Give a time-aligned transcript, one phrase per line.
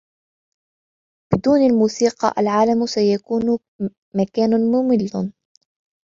[1.33, 3.59] بدون الموسيقى, العالم سيكون
[4.33, 5.33] كمان مُمِل.